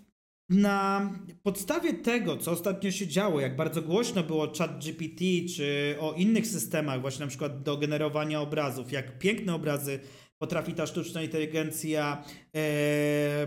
na 0.49 1.11
podstawie 1.43 1.95
tego, 1.95 2.37
co 2.37 2.51
ostatnio 2.51 2.91
się 2.91 3.07
działo, 3.07 3.41
jak 3.41 3.57
bardzo 3.57 3.83
głośno 3.83 4.23
było 4.23 4.53
chat 4.59 4.85
GPT, 4.85 5.25
czy 5.57 5.97
o 6.01 6.13
innych 6.13 6.47
systemach, 6.47 7.01
właśnie 7.01 7.21
na 7.25 7.29
przykład 7.29 7.63
do 7.63 7.77
generowania 7.77 8.41
obrazów, 8.41 8.93
jak 8.93 9.19
piękne 9.19 9.55
obrazy 9.55 10.01
potrafi 10.39 10.73
ta 10.73 10.87
sztuczna 10.87 11.23
inteligencja 11.23 12.25
e, 12.57 13.47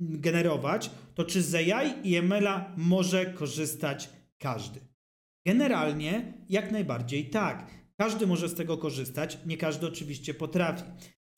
generować, 0.00 0.90
to 1.14 1.24
czy 1.24 1.42
z 1.42 1.54
AI 1.54 2.08
i 2.08 2.16
ML-a 2.16 2.74
może 2.76 3.26
korzystać 3.26 4.10
każdy? 4.38 4.80
Generalnie 5.46 6.32
jak 6.48 6.72
najbardziej 6.72 7.30
tak. 7.30 7.70
Każdy 7.96 8.26
może 8.26 8.48
z 8.48 8.54
tego 8.54 8.78
korzystać, 8.78 9.38
nie 9.46 9.56
każdy 9.56 9.86
oczywiście 9.86 10.34
potrafi. 10.34 10.82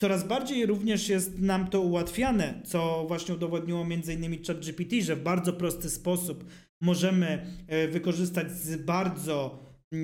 Coraz 0.03 0.27
bardziej 0.27 0.65
również 0.65 1.09
jest 1.09 1.39
nam 1.39 1.67
to 1.67 1.81
ułatwiane, 1.81 2.61
co 2.65 3.05
właśnie 3.07 3.35
udowodniło 3.35 3.81
m.in. 3.81 4.43
ChatGPT, 4.43 4.95
że 5.01 5.15
w 5.15 5.23
bardzo 5.23 5.53
prosty 5.53 5.89
sposób 5.89 6.45
możemy 6.81 7.45
e, 7.67 7.87
wykorzystać 7.87 8.51
z 8.51 8.85
bardzo 8.85 9.65
e, 9.93 9.97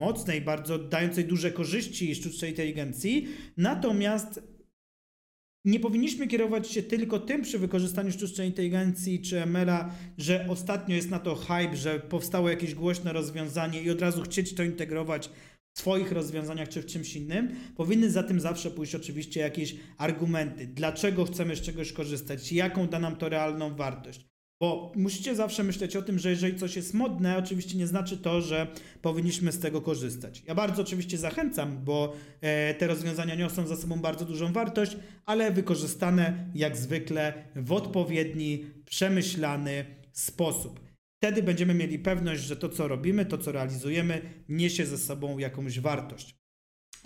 mocnej, 0.00 0.40
bardzo 0.40 0.78
dającej 0.78 1.24
duże 1.24 1.50
korzyści 1.50 2.14
sztucznej 2.14 2.50
inteligencji. 2.50 3.28
Natomiast 3.56 4.42
nie 5.64 5.80
powinniśmy 5.80 6.26
kierować 6.26 6.70
się 6.70 6.82
tylko 6.82 7.18
tym 7.18 7.42
przy 7.42 7.58
wykorzystaniu 7.58 8.12
sztucznej 8.12 8.48
inteligencji 8.48 9.20
czy 9.20 9.40
ML-a, 9.40 9.90
że 10.18 10.46
ostatnio 10.48 10.96
jest 10.96 11.10
na 11.10 11.18
to 11.18 11.34
hype, 11.34 11.76
że 11.76 12.00
powstało 12.00 12.50
jakieś 12.50 12.74
głośne 12.74 13.12
rozwiązanie 13.12 13.82
i 13.82 13.90
od 13.90 14.00
razu 14.00 14.22
chcieć 14.22 14.54
to 14.54 14.62
integrować 14.62 15.30
swoich 15.78 16.12
rozwiązaniach 16.12 16.68
czy 16.68 16.82
w 16.82 16.86
czymś 16.86 17.16
innym. 17.16 17.56
Powinny 17.76 18.10
za 18.10 18.22
tym 18.22 18.40
zawsze 18.40 18.70
pójść 18.70 18.94
oczywiście 18.94 19.40
jakieś 19.40 19.76
argumenty, 19.98 20.66
dlaczego 20.66 21.24
chcemy 21.24 21.56
z 21.56 21.60
czegoś 21.60 21.92
korzystać, 21.92 22.52
jaką 22.52 22.86
da 22.88 22.98
nam 22.98 23.16
to 23.16 23.28
realną 23.28 23.76
wartość. 23.76 24.26
Bo 24.60 24.92
musicie 24.96 25.34
zawsze 25.34 25.64
myśleć 25.64 25.96
o 25.96 26.02
tym, 26.02 26.18
że 26.18 26.30
jeżeli 26.30 26.58
coś 26.58 26.76
jest 26.76 26.94
modne, 26.94 27.38
oczywiście 27.38 27.78
nie 27.78 27.86
znaczy 27.86 28.18
to, 28.18 28.40
że 28.40 28.66
powinniśmy 29.02 29.52
z 29.52 29.58
tego 29.58 29.80
korzystać. 29.80 30.42
Ja 30.46 30.54
bardzo 30.54 30.82
oczywiście 30.82 31.18
zachęcam, 31.18 31.84
bo 31.84 32.12
e, 32.40 32.74
te 32.74 32.86
rozwiązania 32.86 33.34
niosą 33.34 33.66
za 33.66 33.76
sobą 33.76 34.00
bardzo 34.00 34.24
dużą 34.24 34.52
wartość, 34.52 34.96
ale 35.26 35.50
wykorzystane 35.50 36.50
jak 36.54 36.76
zwykle 36.76 37.32
w 37.56 37.72
odpowiedni, 37.72 38.64
przemyślany 38.84 39.84
sposób. 40.12 40.85
Wtedy 41.26 41.42
będziemy 41.42 41.74
mieli 41.74 41.98
pewność, 41.98 42.42
że 42.42 42.56
to, 42.56 42.68
co 42.68 42.88
robimy, 42.88 43.24
to, 43.24 43.38
co 43.38 43.52
realizujemy, 43.52 44.22
niesie 44.48 44.86
ze 44.86 44.98
sobą 44.98 45.38
jakąś 45.38 45.80
wartość. 45.80 46.34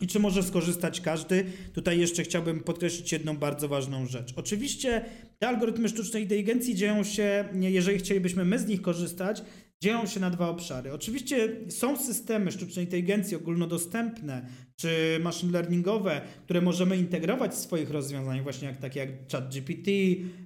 I 0.01 0.07
czy 0.07 0.19
może 0.19 0.43
skorzystać 0.43 1.01
każdy? 1.01 1.45
Tutaj 1.73 1.99
jeszcze 1.99 2.23
chciałbym 2.23 2.61
podkreślić 2.61 3.13
jedną 3.13 3.37
bardzo 3.37 3.69
ważną 3.69 4.07
rzecz. 4.07 4.33
Oczywiście 4.37 5.05
te 5.39 5.49
algorytmy 5.49 5.89
sztucznej 5.89 6.23
inteligencji 6.23 6.75
dzieją 6.75 7.05
się, 7.05 7.49
jeżeli 7.61 7.99
chcielibyśmy 7.99 8.45
my 8.45 8.59
z 8.59 8.67
nich 8.67 8.83
korzystać, 8.83 9.43
dzieją 9.83 10.07
się 10.07 10.21
na 10.21 10.31
dwa 10.31 10.49
obszary. 10.49 10.93
Oczywiście 10.93 11.49
są 11.69 11.97
systemy 11.97 12.53
sztucznej 12.53 12.85
inteligencji 12.85 13.37
ogólnodostępne 13.37 14.47
czy 14.77 15.21
machine 15.23 15.53
learningowe, 15.53 16.21
które 16.45 16.61
możemy 16.61 16.97
integrować 16.97 17.53
w 17.53 17.59
swoich 17.59 17.91
rozwiązaniach, 17.91 18.43
właśnie 18.43 18.69
jak 18.69 18.77
takie 18.77 19.01
jak 19.01 19.09
ChatGPT, 19.33 19.91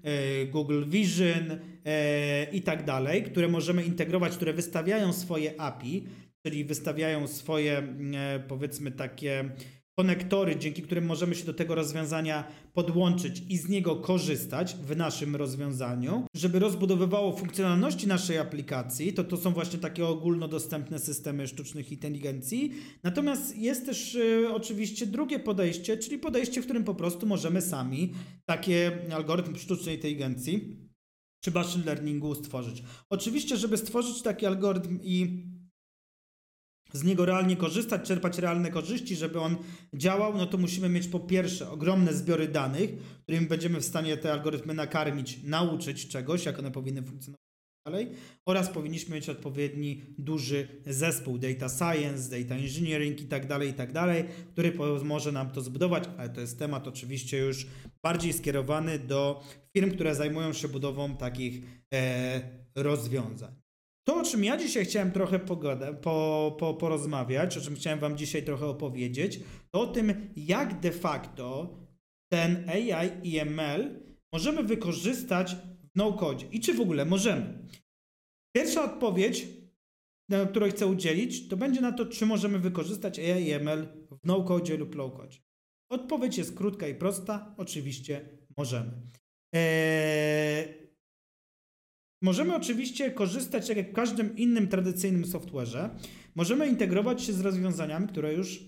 e, 0.02 0.46
Google 0.46 0.84
Vision 0.84 1.58
e, 1.84 2.44
i 2.52 2.62
tak 2.62 2.84
dalej, 2.84 3.22
które 3.22 3.48
możemy 3.48 3.84
integrować, 3.84 4.36
które 4.36 4.52
wystawiają 4.52 5.12
swoje 5.12 5.60
API 5.60 6.04
czyli 6.46 6.64
wystawiają 6.64 7.26
swoje, 7.26 7.78
e, 8.14 8.40
powiedzmy, 8.48 8.90
takie 8.90 9.50
konektory, 9.98 10.56
dzięki 10.56 10.82
którym 10.82 11.06
możemy 11.06 11.34
się 11.34 11.44
do 11.44 11.54
tego 11.54 11.74
rozwiązania 11.74 12.44
podłączyć 12.72 13.42
i 13.48 13.56
z 13.56 13.68
niego 13.68 13.96
korzystać 13.96 14.74
w 14.74 14.96
naszym 14.96 15.36
rozwiązaniu, 15.36 16.26
żeby 16.34 16.58
rozbudowywało 16.58 17.36
funkcjonalności 17.36 18.06
naszej 18.06 18.38
aplikacji, 18.38 19.12
to 19.12 19.24
to 19.24 19.36
są 19.36 19.50
właśnie 19.50 19.78
takie 19.78 20.06
ogólnodostępne 20.06 20.98
systemy 20.98 21.46
sztucznych 21.46 21.92
inteligencji. 21.92 22.72
Natomiast 23.02 23.58
jest 23.58 23.86
też 23.86 24.14
y, 24.14 24.48
oczywiście 24.52 25.06
drugie 25.06 25.38
podejście, 25.38 25.96
czyli 25.96 26.18
podejście, 26.18 26.62
w 26.62 26.64
którym 26.64 26.84
po 26.84 26.94
prostu 26.94 27.26
możemy 27.26 27.62
sami 27.62 28.12
takie 28.44 28.98
algorytm 29.12 29.56
sztucznej 29.56 29.94
inteligencji 29.94 30.84
czy 31.44 31.50
machine 31.50 31.84
learningu 31.84 32.34
stworzyć. 32.34 32.82
Oczywiście, 33.10 33.56
żeby 33.56 33.76
stworzyć 33.76 34.22
taki 34.22 34.46
algorytm 34.46 34.98
i 35.02 35.44
z 36.94 37.04
niego 37.04 37.24
realnie 37.24 37.56
korzystać, 37.56 38.08
czerpać 38.08 38.38
realne 38.38 38.70
korzyści, 38.70 39.16
żeby 39.16 39.40
on 39.40 39.56
działał, 39.94 40.36
no 40.36 40.46
to 40.46 40.58
musimy 40.58 40.88
mieć 40.88 41.08
po 41.08 41.20
pierwsze 41.20 41.70
ogromne 41.70 42.14
zbiory 42.14 42.48
danych, 42.48 42.90
którymi 43.22 43.46
będziemy 43.46 43.80
w 43.80 43.84
stanie 43.84 44.16
te 44.16 44.32
algorytmy 44.32 44.74
nakarmić, 44.74 45.42
nauczyć 45.42 46.08
czegoś, 46.08 46.44
jak 46.44 46.58
one 46.58 46.70
powinny 46.70 47.02
funkcjonować 47.02 47.44
dalej, 47.86 48.08
oraz 48.46 48.70
powinniśmy 48.70 49.14
mieć 49.14 49.28
odpowiedni 49.28 50.02
duży 50.18 50.68
zespół 50.86 51.38
data 51.38 51.68
science, 51.68 52.40
data 52.40 52.54
engineering 52.54 53.20
i 53.20 53.26
tak 53.26 53.46
dalej, 53.46 53.70
i 53.70 53.74
tak 53.74 53.92
dalej, 53.92 54.24
który 54.52 54.72
może 55.04 55.32
nam 55.32 55.50
to 55.50 55.60
zbudować, 55.60 56.04
ale 56.18 56.28
to 56.28 56.40
jest 56.40 56.58
temat 56.58 56.88
oczywiście 56.88 57.38
już 57.38 57.66
bardziej 58.02 58.32
skierowany 58.32 58.98
do 58.98 59.44
firm, 59.76 59.90
które 59.90 60.14
zajmują 60.14 60.52
się 60.52 60.68
budową 60.68 61.16
takich 61.16 61.62
e, 61.94 62.40
rozwiązań. 62.74 63.63
To, 64.04 64.16
o 64.16 64.22
czym 64.22 64.44
ja 64.44 64.56
dzisiaj 64.56 64.84
chciałem 64.84 65.12
trochę 65.12 65.38
pogodę, 65.38 65.94
po, 65.94 66.56
po, 66.58 66.74
porozmawiać, 66.74 67.58
o 67.58 67.60
czym 67.60 67.74
chciałem 67.74 67.98
Wam 67.98 68.16
dzisiaj 68.16 68.42
trochę 68.42 68.66
opowiedzieć, 68.66 69.40
to 69.70 69.80
o 69.80 69.86
tym, 69.86 70.30
jak 70.36 70.80
de 70.80 70.92
facto 70.92 71.78
ten 72.32 72.70
AI 72.70 73.10
i 73.22 73.38
ML 73.38 74.02
możemy 74.32 74.62
wykorzystać 74.62 75.54
w 75.54 75.96
no-code 75.96 76.44
i 76.52 76.60
czy 76.60 76.74
w 76.74 76.80
ogóle 76.80 77.04
możemy. 77.04 77.68
Pierwsza 78.56 78.84
odpowiedź, 78.84 79.46
na 80.28 80.46
którą 80.46 80.68
chcę 80.68 80.86
udzielić, 80.86 81.48
to 81.48 81.56
będzie 81.56 81.80
na 81.80 81.92
to, 81.92 82.06
czy 82.06 82.26
możemy 82.26 82.58
wykorzystać 82.58 83.18
AI 83.18 83.48
i 83.48 83.52
ML 83.52 83.86
w 84.10 84.26
no-code 84.26 84.76
lub 84.76 84.94
low-code. 84.94 85.36
Odpowiedź 85.90 86.38
jest 86.38 86.56
krótka 86.56 86.88
i 86.88 86.94
prosta. 86.94 87.54
Oczywiście 87.58 88.38
możemy. 88.56 88.92
Eee, 89.54 90.83
Możemy 92.22 92.54
oczywiście 92.54 93.10
korzystać, 93.10 93.68
tak 93.68 93.76
jak 93.76 93.90
w 93.90 93.94
każdym 93.94 94.36
innym 94.36 94.68
tradycyjnym 94.68 95.24
software'ze, 95.24 95.90
możemy 96.34 96.68
integrować 96.68 97.22
się 97.22 97.32
z 97.32 97.40
rozwiązaniami, 97.40 98.08
które 98.08 98.34
już 98.34 98.60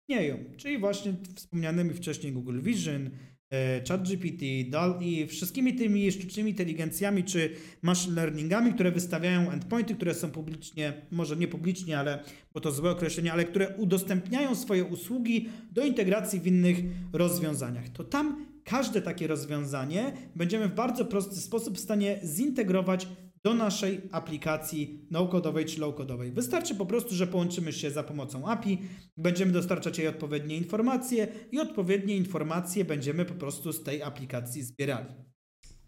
istnieją, 0.00 0.44
czyli 0.56 0.78
właśnie 0.78 1.14
wspomnianymi 1.36 1.94
wcześniej 1.94 2.32
Google 2.32 2.60
Vision, 2.60 3.10
e, 3.52 3.82
ChatGPT, 3.88 4.70
DALL-E, 4.70 5.26
wszystkimi 5.26 5.74
tymi 5.74 6.12
sztucznymi 6.12 6.50
inteligencjami 6.50 7.24
czy 7.24 7.50
machine 7.82 8.14
learningami, 8.14 8.74
które 8.74 8.92
wystawiają 8.92 9.50
endpointy, 9.50 9.94
które 9.94 10.14
są 10.14 10.30
publicznie, 10.30 10.92
może 11.10 11.36
nie 11.36 11.48
publicznie, 11.48 11.98
ale 11.98 12.24
bo 12.54 12.60
to 12.60 12.72
złe 12.72 12.90
określenie, 12.90 13.32
ale 13.32 13.44
które 13.44 13.68
udostępniają 13.76 14.54
swoje 14.54 14.84
usługi 14.84 15.48
do 15.72 15.84
integracji 15.84 16.40
w 16.40 16.46
innych 16.46 16.76
rozwiązaniach. 17.12 17.88
To 17.88 18.04
tam 18.04 18.46
każde 18.64 19.02
takie 19.02 19.26
rozwiązanie 19.26 20.12
będziemy 20.36 20.68
w 20.68 20.74
bardzo 20.74 21.04
prosty 21.04 21.36
sposób 21.36 21.76
w 21.76 21.80
stanie 21.80 22.20
zintegrować 22.24 23.08
do 23.44 23.54
naszej 23.54 24.00
aplikacji 24.12 25.06
no-codowej 25.10 25.64
czy 25.64 25.80
low-codowej. 25.80 26.32
Wystarczy 26.32 26.74
po 26.74 26.86
prostu, 26.86 27.14
że 27.14 27.26
połączymy 27.26 27.72
się 27.72 27.90
za 27.90 28.02
pomocą 28.02 28.48
API, 28.48 28.78
będziemy 29.16 29.52
dostarczać 29.52 29.98
jej 29.98 30.08
odpowiednie 30.08 30.56
informacje 30.56 31.28
i 31.52 31.58
odpowiednie 31.58 32.16
informacje 32.16 32.84
będziemy 32.84 33.24
po 33.24 33.34
prostu 33.34 33.72
z 33.72 33.82
tej 33.82 34.02
aplikacji 34.02 34.62
zbierali. 34.62 35.14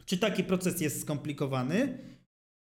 Czy 0.05 0.19
taki 0.19 0.45
proces 0.45 0.81
jest 0.81 1.01
skomplikowany? 1.01 1.99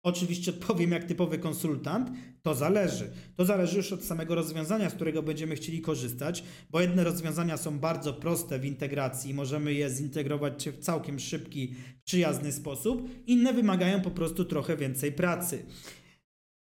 Oczywiście 0.02 0.50
odpowiem 0.50 0.90
jak 0.90 1.04
typowy 1.04 1.38
konsultant, 1.38 2.10
to 2.42 2.54
zależy. 2.54 3.10
To 3.36 3.44
zależy 3.44 3.76
już 3.76 3.92
od 3.92 4.04
samego 4.04 4.34
rozwiązania, 4.34 4.90
z 4.90 4.94
którego 4.94 5.22
będziemy 5.22 5.54
chcieli 5.54 5.80
korzystać, 5.80 6.44
bo 6.70 6.80
jedne 6.80 7.04
rozwiązania 7.04 7.56
są 7.56 7.78
bardzo 7.78 8.12
proste 8.12 8.58
w 8.58 8.64
integracji, 8.64 9.34
możemy 9.34 9.74
je 9.74 9.90
zintegrować 9.90 10.68
w 10.68 10.78
całkiem 10.78 11.18
szybki, 11.18 11.74
przyjazny 12.04 12.52
sposób, 12.52 13.08
inne 13.26 13.52
wymagają 13.52 14.00
po 14.00 14.10
prostu 14.10 14.44
trochę 14.44 14.76
więcej 14.76 15.12
pracy. 15.12 15.66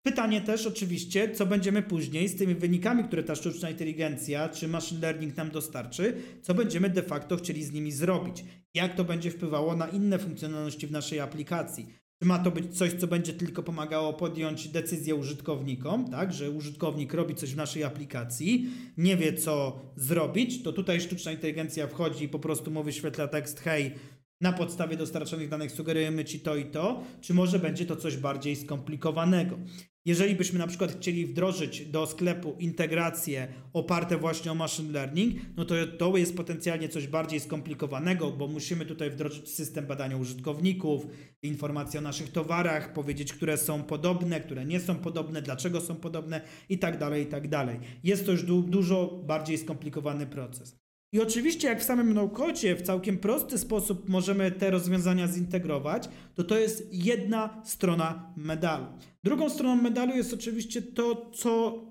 Pytanie 0.03 0.41
też 0.41 0.67
oczywiście, 0.67 1.35
co 1.35 1.47
będziemy 1.47 1.83
później 1.83 2.29
z 2.29 2.37
tymi 2.37 2.55
wynikami, 2.55 3.05
które 3.05 3.23
ta 3.23 3.35
sztuczna 3.35 3.71
inteligencja 3.71 4.49
czy 4.49 4.69
machine 4.69 5.01
learning 5.01 5.37
nam 5.37 5.51
dostarczy, 5.51 6.17
co 6.43 6.55
będziemy 6.55 6.91
de 6.91 7.03
facto 7.03 7.37
chcieli 7.37 7.65
z 7.65 7.73
nimi 7.73 7.93
zrobić, 7.93 8.45
jak 8.75 8.95
to 8.95 9.05
będzie 9.05 9.31
wpływało 9.31 9.77
na 9.77 9.89
inne 9.89 10.19
funkcjonalności 10.19 10.87
w 10.87 10.91
naszej 10.93 11.21
aplikacji. 11.21 12.00
Czy 12.23 12.27
ma 12.27 12.39
to 12.39 12.51
być 12.51 12.79
coś, 12.79 12.93
co 12.93 13.07
będzie 13.07 13.33
tylko 13.33 13.63
pomagało 13.63 14.13
podjąć 14.13 14.69
decyzję 14.69 15.15
użytkownikom, 15.15 16.11
tak, 16.11 16.33
że 16.33 16.51
użytkownik 16.51 17.15
robi 17.15 17.35
coś 17.35 17.53
w 17.53 17.57
naszej 17.57 17.85
aplikacji, 17.85 18.71
nie 18.97 19.17
wie 19.17 19.35
co 19.35 19.81
zrobić, 19.97 20.63
to 20.63 20.73
tutaj 20.73 21.01
sztuczna 21.01 21.33
inteligencja 21.33 21.87
wchodzi 21.87 22.25
i 22.25 22.29
po 22.29 22.39
prostu 22.39 22.71
mu 22.71 22.83
wyświetla 22.83 23.29
tekst, 23.29 23.61
hej, 23.61 23.95
na 24.41 24.53
podstawie 24.53 24.97
dostarczonych 24.97 25.49
danych 25.49 25.73
sugerujemy 25.73 26.25
ci 26.25 26.41
to 26.41 26.57
i 26.57 26.65
to, 26.65 27.03
czy 27.21 27.35
może 27.35 27.59
będzie 27.59 27.87
to 27.87 27.97
coś 27.97 28.17
bardziej 28.17 28.57
skomplikowanego. 28.57 29.59
Jeżeli 30.05 30.35
byśmy 30.35 30.59
na 30.59 30.67
przykład 30.67 30.93
chcieli 30.93 31.27
wdrożyć 31.27 31.87
do 31.87 32.07
sklepu 32.07 32.57
integracje 32.59 33.49
oparte 33.73 34.17
właśnie 34.17 34.53
o 34.53 34.55
machine 34.55 34.93
learning, 34.93 35.35
no 35.57 35.65
to 35.65 35.75
to 35.99 36.17
jest 36.17 36.37
potencjalnie 36.37 36.89
coś 36.89 37.07
bardziej 37.07 37.41
skomplikowanego, 37.41 38.31
bo 38.31 38.49
musimy 38.49 38.87
tutaj 38.87 39.11
wdrożyć 39.11 39.49
system 39.49 39.87
badania 39.87 40.17
użytkowników, 40.17 41.07
informacje 41.43 42.01
o 42.01 42.03
naszych 42.03 42.33
towarach, 42.33 42.93
powiedzieć, 42.93 43.33
które 43.33 43.59
są 43.59 43.83
podobne, 43.83 44.41
które 44.41 44.65
nie 44.65 44.81
są 44.81 44.97
podobne, 44.97 45.43
dlaczego 45.43 45.81
są 45.81 45.97
podobne 45.97 46.41
i 46.69 46.79
tak 46.79 46.99
dalej, 46.99 47.23
i 47.23 47.27
tak 47.27 47.49
dalej. 47.49 47.81
Jest 48.05 48.27
to 48.27 48.33
już 48.33 48.43
du 48.43 48.63
dużo 48.63 49.23
bardziej 49.27 49.59
skomplikowany 49.59 50.27
proces. 50.27 50.80
I 51.13 51.21
oczywiście, 51.21 51.69
jak 51.69 51.81
w 51.81 51.85
samym 51.85 52.15
no-codzie 52.15 52.77
w 52.77 52.83
całkiem 52.83 53.19
prosty 53.19 53.59
sposób 53.59 54.09
możemy 54.09 54.51
te 54.51 54.71
rozwiązania 54.71 55.29
zintegrować, 55.29 56.09
to 56.35 56.45
to 56.45 56.59
jest 56.59 56.89
jedna 56.93 57.63
strona 57.65 58.33
medalu. 58.37 58.87
Drugą 59.25 59.51
stroną 59.51 59.83
medalu 59.83 60.17
jest 60.17 60.35
oczywiście 60.35 60.83
to, 60.83 61.31
co 61.35 61.85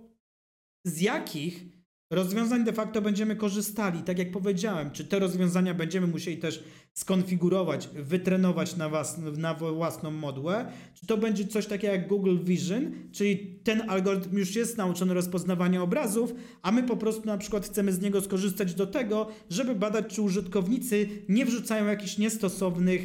z 0.85 1.01
jakich 1.01 1.78
rozwiązań 2.09 2.63
de 2.63 2.73
facto 2.73 3.01
będziemy 3.01 3.35
korzystali. 3.35 4.01
Tak 4.01 4.19
jak 4.19 4.31
powiedziałem, 4.31 4.91
czy 4.91 5.05
te 5.05 5.19
rozwiązania 5.19 5.73
będziemy 5.73 6.07
musieli 6.07 6.37
też 6.37 6.63
skonfigurować, 6.93 7.87
wytrenować 7.87 8.75
na, 8.75 8.89
was, 8.89 9.17
na 9.37 9.53
własną 9.53 10.11
modłę, 10.11 10.71
czy 10.93 11.07
to 11.07 11.17
będzie 11.17 11.47
coś 11.47 11.65
takiego 11.65 11.93
jak 11.93 12.07
Google 12.07 12.37
Vision, 12.43 12.91
czyli 13.11 13.59
ten 13.63 13.89
algorytm 13.89 14.37
już 14.37 14.55
jest 14.55 14.77
nauczony 14.77 15.13
rozpoznawania 15.13 15.81
obrazów, 15.81 16.33
a 16.61 16.71
my 16.71 16.83
po 16.83 16.97
prostu 16.97 17.25
na 17.25 17.37
przykład 17.37 17.65
chcemy 17.65 17.93
z 17.93 18.01
niego 18.01 18.21
skorzystać 18.21 18.73
do 18.73 18.87
tego, 18.87 19.27
żeby 19.49 19.75
badać, 19.75 20.15
czy 20.15 20.21
użytkownicy 20.21 21.09
nie 21.29 21.45
wrzucają 21.45 21.85
jakichś 21.85 22.17
niestosownych 22.17 23.01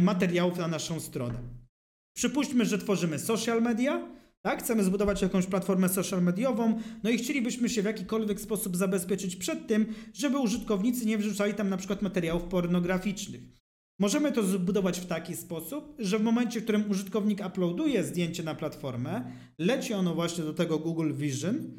materiałów 0.00 0.58
na 0.58 0.68
naszą 0.68 1.00
stronę. 1.00 1.38
Przypuśćmy, 2.16 2.64
że 2.64 2.78
tworzymy 2.78 3.18
social 3.18 3.62
media, 3.62 4.08
tak? 4.46 4.62
Chcemy 4.62 4.84
zbudować 4.84 5.22
jakąś 5.22 5.46
platformę 5.46 5.88
social 5.88 6.22
mediową, 6.22 6.78
no 7.02 7.10
i 7.10 7.18
chcielibyśmy 7.18 7.68
się 7.68 7.82
w 7.82 7.84
jakikolwiek 7.84 8.40
sposób 8.40 8.76
zabezpieczyć 8.76 9.36
przed 9.36 9.66
tym, 9.66 9.86
żeby 10.14 10.38
użytkownicy 10.38 11.06
nie 11.06 11.18
wrzucali 11.18 11.54
tam 11.54 11.68
na 11.68 11.76
przykład 11.76 12.02
materiałów 12.02 12.42
pornograficznych. 12.42 13.40
Możemy 13.98 14.32
to 14.32 14.42
zbudować 14.42 15.00
w 15.00 15.06
taki 15.06 15.36
sposób, 15.36 15.94
że 15.98 16.18
w 16.18 16.22
momencie, 16.22 16.60
w 16.60 16.62
którym 16.62 16.90
użytkownik 16.90 17.46
uploaduje 17.46 18.04
zdjęcie 18.04 18.42
na 18.42 18.54
platformę, 18.54 19.32
leci 19.58 19.94
ono 19.94 20.14
właśnie 20.14 20.44
do 20.44 20.54
tego 20.54 20.78
Google 20.78 21.12
Vision, 21.14 21.72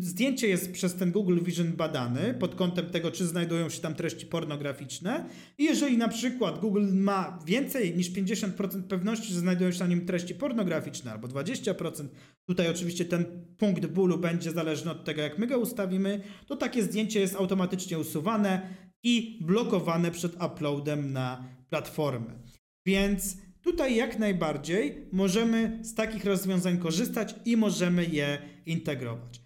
Zdjęcie 0.00 0.48
jest 0.48 0.72
przez 0.72 0.94
ten 0.94 1.12
Google 1.12 1.38
Vision 1.42 1.72
badane 1.72 2.34
pod 2.34 2.54
kątem 2.54 2.86
tego, 2.86 3.10
czy 3.10 3.26
znajdują 3.26 3.68
się 3.68 3.80
tam 3.80 3.94
treści 3.94 4.26
pornograficzne. 4.26 5.28
I 5.58 5.64
jeżeli 5.64 5.98
na 5.98 6.08
przykład 6.08 6.58
Google 6.58 6.86
ma 6.92 7.38
więcej 7.46 7.96
niż 7.96 8.10
50% 8.12 8.82
pewności, 8.82 9.32
że 9.32 9.40
znajdują 9.40 9.72
się 9.72 9.78
na 9.78 9.86
nim 9.86 10.06
treści 10.06 10.34
pornograficzne, 10.34 11.12
albo 11.12 11.28
20%, 11.28 12.08
tutaj 12.46 12.68
oczywiście 12.68 13.04
ten 13.04 13.24
punkt 13.58 13.86
bólu 13.86 14.18
będzie 14.18 14.50
zależny 14.50 14.90
od 14.90 15.04
tego, 15.04 15.22
jak 15.22 15.38
my 15.38 15.46
go 15.46 15.58
ustawimy, 15.58 16.20
to 16.46 16.56
takie 16.56 16.82
zdjęcie 16.82 17.20
jest 17.20 17.36
automatycznie 17.36 17.98
usuwane 17.98 18.60
i 19.02 19.38
blokowane 19.42 20.10
przed 20.10 20.42
uploadem 20.44 21.12
na 21.12 21.44
platformę. 21.68 22.38
Więc 22.86 23.36
Tutaj 23.62 23.96
jak 23.96 24.18
najbardziej 24.18 25.08
możemy 25.12 25.78
z 25.82 25.94
takich 25.94 26.24
rozwiązań 26.24 26.78
korzystać 26.78 27.34
i 27.44 27.56
możemy 27.56 28.04
je 28.04 28.38
integrować. 28.70 29.42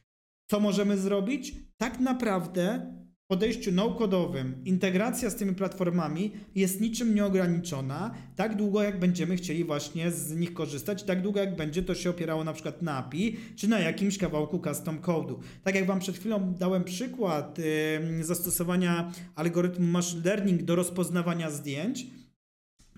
Co 0.50 0.60
możemy 0.60 0.98
zrobić? 0.98 1.54
Tak 1.76 2.00
naprawdę 2.00 2.94
w 3.24 3.26
podejściu 3.26 3.72
no-codowym 3.72 4.64
integracja 4.64 5.30
z 5.30 5.36
tymi 5.36 5.54
platformami 5.54 6.32
jest 6.54 6.80
niczym 6.80 7.14
nieograniczona, 7.14 8.14
tak 8.36 8.56
długo 8.56 8.82
jak 8.82 8.98
będziemy 8.98 9.36
chcieli 9.36 9.64
właśnie 9.64 10.10
z 10.10 10.36
nich 10.36 10.54
korzystać, 10.54 11.02
tak 11.02 11.22
długo 11.22 11.40
jak 11.40 11.56
będzie 11.56 11.82
to 11.82 11.94
się 11.94 12.10
opierało 12.10 12.44
na 12.44 12.52
przykład 12.52 12.82
na 12.82 12.96
API, 12.96 13.36
czy 13.56 13.68
na 13.68 13.80
jakimś 13.80 14.18
kawałku 14.18 14.58
custom 14.58 15.00
code'u. 15.00 15.34
Tak 15.62 15.74
jak 15.74 15.86
Wam 15.86 16.00
przed 16.00 16.18
chwilą 16.18 16.54
dałem 16.54 16.84
przykład 16.84 17.58
yy, 17.58 18.24
zastosowania 18.24 19.12
algorytmu 19.34 19.86
machine 19.86 20.22
learning 20.24 20.62
do 20.62 20.74
rozpoznawania 20.76 21.50
zdjęć, 21.50 22.06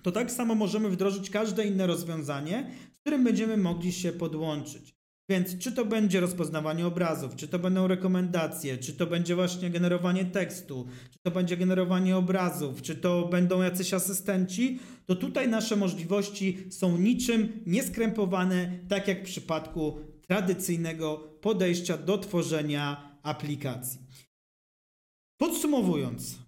to 0.03 0.11
tak 0.11 0.31
samo 0.31 0.55
możemy 0.55 0.89
wdrożyć 0.89 1.29
każde 1.29 1.65
inne 1.65 1.87
rozwiązanie, 1.87 2.71
z 2.97 2.99
którym 3.01 3.23
będziemy 3.23 3.57
mogli 3.57 3.91
się 3.91 4.11
podłączyć. 4.11 4.96
Więc 5.29 5.57
czy 5.57 5.71
to 5.71 5.85
będzie 5.85 6.19
rozpoznawanie 6.19 6.87
obrazów, 6.87 7.35
czy 7.35 7.47
to 7.47 7.59
będą 7.59 7.87
rekomendacje, 7.87 8.77
czy 8.77 8.93
to 8.93 9.07
będzie 9.07 9.35
właśnie 9.35 9.69
generowanie 9.69 10.25
tekstu, 10.25 10.87
czy 11.11 11.19
to 11.19 11.31
będzie 11.31 11.57
generowanie 11.57 12.17
obrazów, 12.17 12.81
czy 12.81 12.95
to 12.95 13.27
będą 13.27 13.61
jacyś 13.61 13.93
asystenci, 13.93 14.79
to 15.05 15.15
tutaj 15.15 15.49
nasze 15.49 15.75
możliwości 15.75 16.57
są 16.69 16.97
niczym 16.97 17.63
nieskrępowane, 17.65 18.79
tak 18.89 19.07
jak 19.07 19.21
w 19.21 19.25
przypadku 19.25 19.97
tradycyjnego 20.27 21.17
podejścia 21.41 21.97
do 21.97 22.17
tworzenia 22.17 23.17
aplikacji. 23.23 23.99
Podsumowując, 25.37 26.39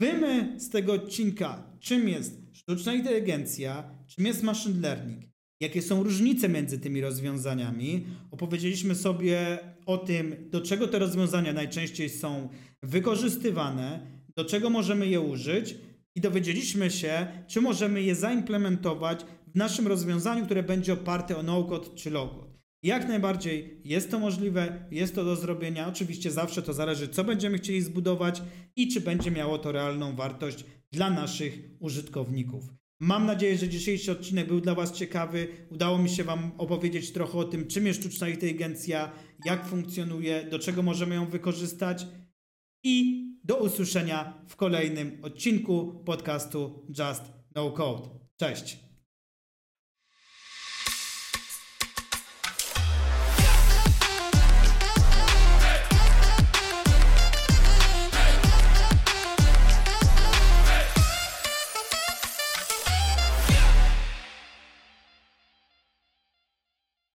wiemy 0.00 0.60
z 0.60 0.70
tego 0.70 0.92
odcinka, 0.92 1.70
czym 1.80 2.08
jest 2.08 2.40
sztuczna 2.52 2.94
inteligencja, 2.94 3.90
czym 4.06 4.26
jest 4.26 4.42
machine 4.42 4.80
learning, 4.80 5.24
jakie 5.60 5.82
są 5.82 6.02
różnice 6.02 6.48
między 6.48 6.78
tymi 6.78 7.00
rozwiązaniami. 7.00 8.06
Opowiedzieliśmy 8.30 8.94
sobie 8.94 9.58
o 9.86 9.98
tym, 9.98 10.34
do 10.50 10.60
czego 10.60 10.88
te 10.88 10.98
rozwiązania 10.98 11.52
najczęściej 11.52 12.10
są 12.10 12.48
wykorzystywane, 12.82 14.06
do 14.36 14.44
czego 14.44 14.70
możemy 14.70 15.06
je 15.06 15.20
użyć 15.20 15.74
i 16.14 16.20
dowiedzieliśmy 16.20 16.90
się, 16.90 17.26
czy 17.46 17.60
możemy 17.60 18.02
je 18.02 18.14
zaimplementować 18.14 19.20
w 19.46 19.56
naszym 19.56 19.86
rozwiązaniu, 19.86 20.44
które 20.44 20.62
będzie 20.62 20.92
oparte 20.92 21.36
o 21.36 21.42
no-code 21.42 21.88
czy 21.94 22.10
low-code. 22.10 22.56
Jak 22.82 23.08
najbardziej 23.08 23.80
jest 23.84 24.10
to 24.10 24.18
możliwe, 24.18 24.84
jest 24.90 25.14
to 25.14 25.24
do 25.24 25.36
zrobienia. 25.36 25.88
Oczywiście 25.88 26.30
zawsze 26.30 26.62
to 26.62 26.72
zależy, 26.72 27.08
co 27.08 27.24
będziemy 27.24 27.58
chcieli 27.58 27.82
zbudować 27.82 28.42
i 28.76 28.88
czy 28.88 29.00
będzie 29.00 29.30
miało 29.30 29.58
to 29.58 29.72
realną 29.72 30.16
wartość 30.16 30.64
dla 30.92 31.10
naszych 31.10 31.58
użytkowników. 31.80 32.64
Mam 33.00 33.26
nadzieję, 33.26 33.58
że 33.58 33.68
dzisiejszy 33.68 34.12
odcinek 34.12 34.48
był 34.48 34.60
dla 34.60 34.74
Was 34.74 34.92
ciekawy. 34.92 35.48
Udało 35.70 35.98
mi 35.98 36.08
się 36.08 36.24
Wam 36.24 36.52
opowiedzieć 36.58 37.12
trochę 37.12 37.38
o 37.38 37.44
tym, 37.44 37.66
czym 37.66 37.86
jest 37.86 38.00
sztuczna 38.00 38.28
inteligencja, 38.28 39.12
jak 39.44 39.66
funkcjonuje, 39.66 40.44
do 40.44 40.58
czego 40.58 40.82
możemy 40.82 41.14
ją 41.14 41.26
wykorzystać 41.26 42.06
i 42.84 43.26
do 43.44 43.56
usłyszenia 43.56 44.44
w 44.48 44.56
kolejnym 44.56 45.18
odcinku 45.22 46.02
podcastu 46.04 46.86
Just 46.98 47.22
No 47.54 47.70
Code. 47.70 48.08
Cześć! 48.36 48.85